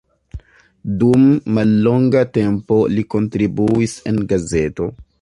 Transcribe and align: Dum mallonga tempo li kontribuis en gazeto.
Dum 1.03 1.27
mallonga 1.59 2.25
tempo 2.39 2.81
li 2.97 3.07
kontribuis 3.15 3.99
en 4.13 4.23
gazeto. 4.35 4.95